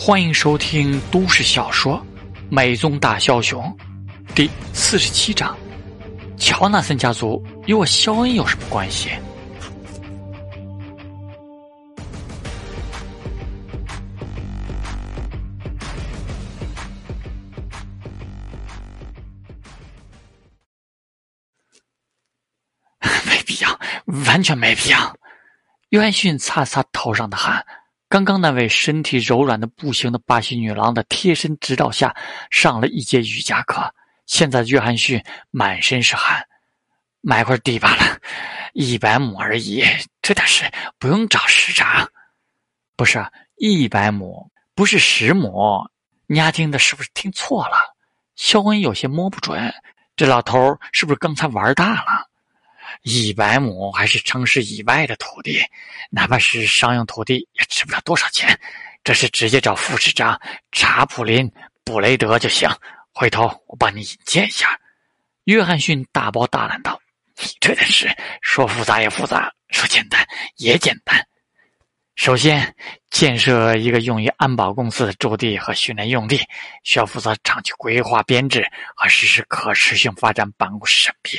[0.00, 1.96] 欢迎收听都市小说
[2.48, 3.76] 《美宗大枭雄》
[4.34, 5.58] 第四十七章。
[6.36, 9.10] 乔纳森家族与我肖恩有什么关系？
[23.26, 23.80] 没必要，
[24.26, 25.16] 完全没必要。
[25.88, 27.66] 约翰逊擦擦头上的汗。
[28.08, 32.16] 刚刚那位身体柔软的不行的巴西女郎的贴身指导下，
[32.50, 33.94] 上了一节瑜伽课。
[34.24, 36.42] 现在约翰逊满身是汗，
[37.20, 38.18] 买块地罢了，
[38.72, 39.84] 一百亩而已，
[40.22, 40.64] 这点事
[40.98, 42.10] 不用找市长。
[42.96, 43.22] 不是
[43.56, 45.90] 一百亩，不是十亩，
[46.26, 47.94] 你丫听的是不是听错了？
[48.36, 49.74] 肖恩有些摸不准，
[50.16, 52.30] 这老头是不是刚才玩大了？
[53.02, 55.60] 一百亩还是城市以外的土地，
[56.10, 58.58] 哪怕是商用土地，也值不了多少钱。
[59.04, 60.38] 这是直接找副市长
[60.72, 61.48] 查普林·
[61.84, 62.68] 布雷德就行。
[63.12, 64.78] 回头我帮你引荐一下。
[65.44, 67.00] 约翰逊大包大揽道
[67.58, 70.26] ：“这件事说复杂也复杂，说简单
[70.56, 71.26] 也简单。
[72.16, 72.74] 首先，
[73.10, 76.38] 建设一个用于安保公司的驻地和训练用地，
[76.82, 81.38] 需要负责长期规划编制和实施可持续发展办公室审批。”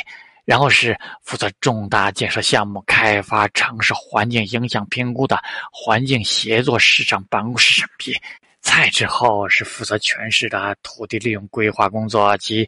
[0.49, 5.39] 然后是负责重大建设项目开发、城市环境影响评估的
[5.71, 8.19] 环境协作市场办公室审批，
[8.59, 12.67] 再之后是负责全市的土地利用规划工作及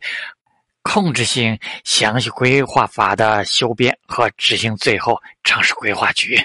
[0.83, 6.39] 控制性详细规划法的修编和执行，最后城市规划局，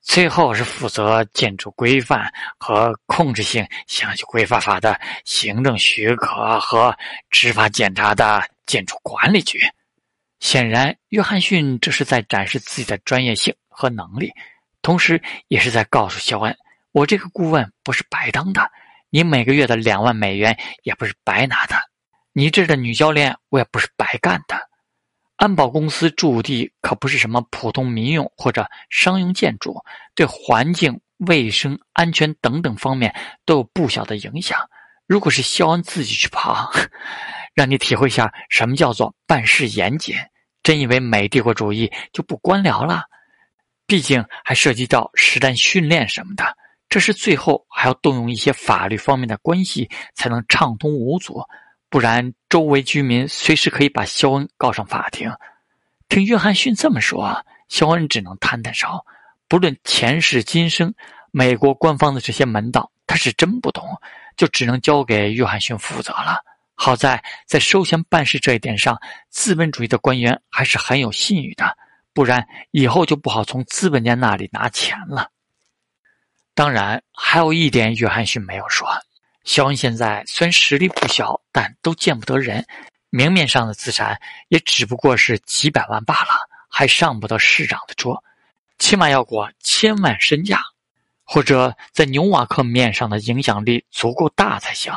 [0.00, 6.96] 最后是负责建筑规范和控制性详细规划法的行政许可和
[7.30, 9.60] 执法检查的建筑管理局。
[10.40, 14.32] 显然，约翰逊这是在展示自己的专业性和能力，
[14.82, 16.56] 同时也是在告诉肖恩
[16.92, 18.70] ：“我这个顾问不是白当的，
[19.10, 21.76] 你每个月的两万美元也不是白拿的，
[22.32, 24.68] 你这的女教练我也不是白干的。
[25.36, 29.84] 安保公司驻地可不是什么普通民用或者商用建筑，
[30.14, 34.58] 对环境、卫生、安全等等方面都有不小的影响。
[35.06, 36.68] 如果是肖恩自己去爬，
[37.58, 40.14] 让你体会一下什么叫做办事严谨。
[40.62, 43.02] 真以为美帝国主义就不官僚了？
[43.84, 46.56] 毕竟还涉及到实战训练什么的，
[46.88, 51.42] 这是最后还要动用一些法律方面的关系才能畅通无阻。
[51.90, 55.28] 不然，周围居民随时可以把肖恩告上法庭。
[56.08, 59.04] 听约翰逊这么说，肖恩只能摊摊手。
[59.48, 60.94] 不论前世今生，
[61.32, 63.84] 美国官方的这些门道，他是真不懂，
[64.36, 66.44] 就只能交给约翰逊负责了。
[66.80, 68.96] 好在在收钱办事这一点上，
[69.30, 71.76] 资本主义的官员还是很有信誉的，
[72.14, 75.28] 不然以后就不好从资本家那里拿钱了。
[76.54, 78.88] 当然，还有一点，约翰逊没有说：
[79.42, 82.64] 肖恩现在虽然实力不小，但都见不得人，
[83.10, 88.22] 明面上的资产也只不过是几百万罢了，还上不得市长的桌，
[88.78, 90.60] 起码要过千万身价，
[91.24, 94.92] 或者在纽瓦克面上的影响力足够大才行。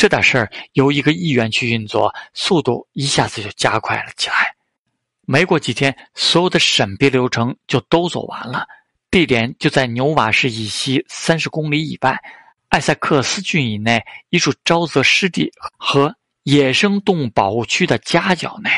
[0.00, 4.56] 这点事儿由一个议员去运作，速度一下子就加快了起来。
[5.26, 8.66] 没过几天，所有的审批流程就都走完了，
[9.10, 12.18] 地点就在纽瓦市以西三十公里以外，
[12.70, 18.70] 艾塞克斯郡以内一处沼泽湿地和野生动物保护区的夹角内。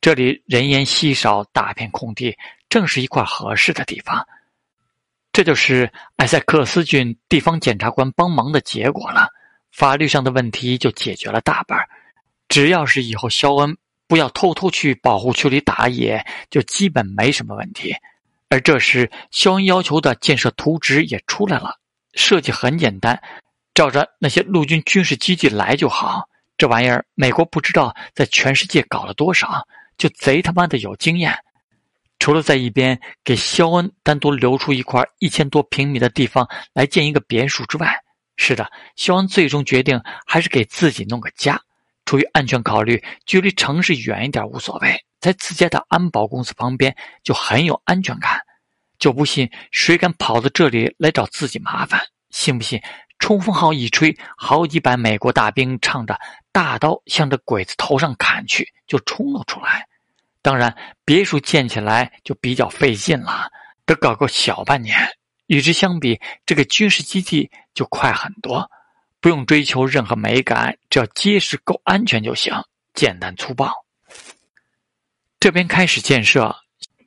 [0.00, 2.36] 这里人烟稀少，大片空地，
[2.68, 4.24] 正是一块合适的地方。
[5.32, 9.26] 这就是艾塞克斯郡地方检察官帮忙的结果了。
[9.72, 11.78] 法律上的问题就解决了大半
[12.48, 17.94] 只要是以后肖恩不要偷偷去保护区里打野，就基本没什么问题。
[18.48, 21.78] 而这时，肖恩要求的建设图纸也出来了，
[22.14, 23.20] 设计很简单，
[23.74, 26.26] 照着那些陆军军事基地来就好。
[26.56, 29.68] 这玩意儿，美国不知道在全世界搞了多少，
[29.98, 31.38] 就贼他妈的有经验。
[32.18, 37.94] 除了在一边给肖恩单独留出一块一千多平米的地方来建一个别墅之外，
[38.38, 41.60] 是的，肖恩最终决定还是给自己弄个家。
[42.06, 48.40] 出于安全考虑，距离城市远一点无所谓，在自家的安保公司旁边就很有安全感。
[48.98, 52.00] 就不信谁敢跑到这里来找自己麻烦？
[52.30, 52.80] 信不信
[53.18, 56.18] 冲锋号一吹，好几百美国大兵唱着
[56.52, 59.86] 大刀向着鬼子头上砍去，就冲了出来。
[60.40, 60.74] 当然，
[61.04, 63.50] 别墅建起来就比较费劲了，
[63.84, 64.96] 得搞个小半年。
[65.48, 68.70] 与之相比，这个军事基地就快很多，
[69.20, 72.54] 不用追求任何美感，只要结实够安全就行，
[72.94, 73.72] 简单粗暴。
[75.40, 76.54] 这边开始建设，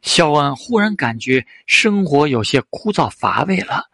[0.01, 3.85] 肖恩忽然感觉生活有些枯燥乏味了。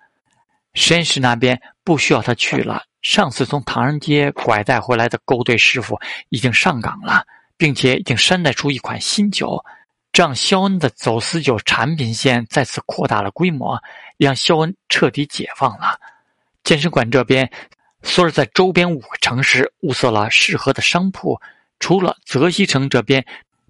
[0.73, 2.83] 实验室那边不需要他去了。
[3.01, 5.99] 上次从唐人街拐带回来的勾兑师傅
[6.29, 7.25] 已经上岗了，
[7.57, 9.63] 并且已经山寨出一款新酒，
[10.11, 13.81] 这让肖恩的走私酒产品线再次扩大了规模，
[14.17, 15.99] 让肖恩彻底解放了。
[16.63, 17.49] 健身馆这边，
[18.03, 21.39] 索尔在周边五个城市物色了适合的商铺，
[21.79, 23.25] 除了泽西城这边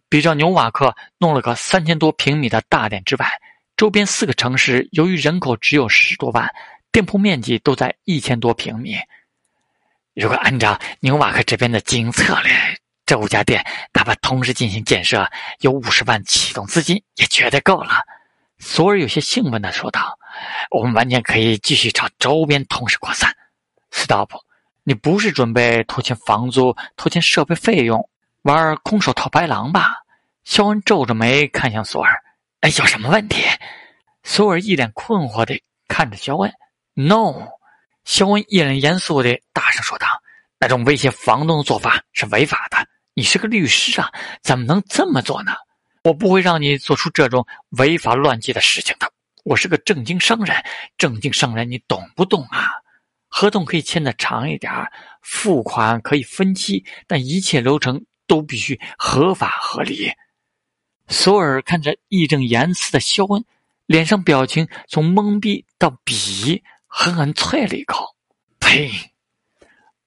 [0.10, 3.30] 比照纽瓦克弄了个三千多平米的大店之外，
[3.76, 6.50] 周边四个城市由于人口只有十多万，
[6.92, 8.98] 店铺面积都在一千多平米。
[10.16, 12.52] 如果按照纽瓦克这边的经营策略，
[13.06, 15.30] 这五家店哪怕同时进行建设，
[15.60, 18.00] 有五十万启动资金也绝对够了。
[18.60, 20.18] 索尔有些兴奋的说道
[20.72, 23.36] ：“我们完全可以继续朝周边同时扩散。”
[23.92, 24.32] Stop，
[24.84, 28.10] 你不是准备拖欠房租、拖欠设备费用，
[28.42, 29.96] 玩空手套白狼吧？
[30.44, 32.22] 肖恩皱着眉看向索尔
[32.62, 33.44] ：“哎，有什么问题？”
[34.24, 36.52] 索尔一脸困惑的看着肖恩
[36.94, 37.48] ：“No。”
[38.06, 40.08] 肖恩一脸严肃的大声说道
[40.60, 42.78] ：“那种威胁房东的做法是违法的。
[43.14, 44.12] 你是个律师啊，
[44.42, 45.54] 怎么能这么做呢？
[46.08, 49.12] 我不会让你做出这种违法乱纪的事情的。
[49.44, 50.56] 我是个正经商人，
[50.98, 52.70] 正经商人，你懂不懂啊？
[53.28, 54.72] 合同可以签的长一点，
[55.22, 60.10] 付款可以分期，但一切流程都必须合法合理。”
[61.10, 63.44] 索尔看着义正言辞的肖恩，
[63.86, 66.64] 脸上表情从懵逼到鄙夷。
[66.90, 68.16] 狠狠啐了一口，
[68.60, 68.90] 呸！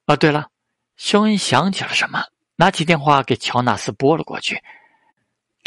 [0.07, 0.49] 啊，对了，
[0.97, 2.25] 肖恩想起了什么，
[2.57, 4.61] 拿起电话给乔纳斯拨了过去。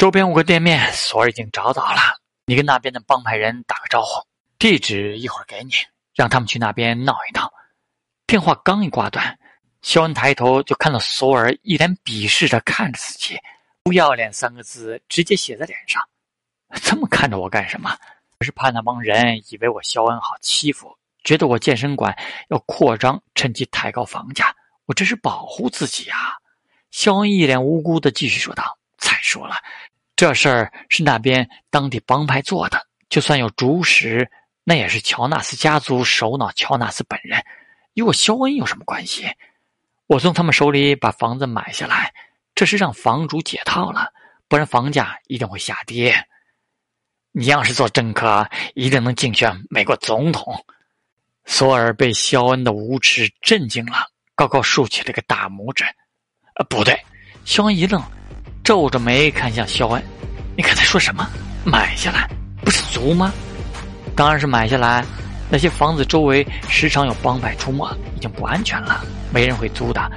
[0.04, 1.96] 周边五个店面，索尔已经找到了，
[2.44, 4.22] 你跟那边的帮派人打个招呼，
[4.58, 5.72] 地址一会儿给你，
[6.14, 7.50] 让他们去那边闹一闹。
[8.26, 9.38] 电话刚一挂断，
[9.80, 13.38] 肖恩抬头就看到索尔一脸鄙视着看着自己
[13.82, 16.06] ，“不要脸”三个字直接写在脸上。
[16.82, 17.96] 这么看着我干什么？
[18.38, 20.94] 我是怕那帮人以为我肖恩好欺负。
[21.22, 22.14] 觉得我健身馆
[22.50, 24.54] 要扩张，趁机抬高房价，
[24.84, 26.34] 我这是保护自己啊！
[26.90, 29.56] 肖恩一脸无辜的继续说道：“再说了，
[30.16, 34.30] 这事儿是那边当地帮派做的，就算有主使，
[34.62, 37.44] 那也是乔纳斯家族首脑乔纳斯本人，
[37.94, 39.26] 与我肖恩有什么关系？
[40.06, 42.12] 我从他们手里把房子买下来，
[42.54, 44.12] 这是让房主解套了，
[44.48, 46.14] 不然房价一定会下跌。
[47.32, 50.54] 你要是做政客，一定能竞选美国总统。”
[51.46, 55.84] 索尔被肖恩的无耻震惊了，高高竖起了个大拇指。
[56.54, 56.98] 呃，不对，
[57.44, 58.02] 肖恩一愣，
[58.64, 60.02] 皱着眉看向肖恩
[60.56, 61.28] ：“你刚才说什么？
[61.64, 62.26] 买下来？
[62.62, 63.30] 不是租吗？
[64.16, 65.04] 当然是买下来。
[65.50, 70.10] 那些房子周围时常有帮派出没，已经不安全了，没人会租的。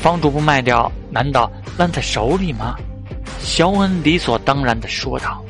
[0.00, 2.74] 房主不卖掉，难道烂在手里吗？”
[3.40, 5.44] 肖恩理所当然的说道。